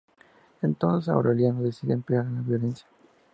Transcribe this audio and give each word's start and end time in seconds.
Entonces 0.63 1.09
Aureliano 1.09 1.61
decide 1.61 1.93
emplear 1.93 2.25
la 2.25 2.41
violencia. 2.41 2.87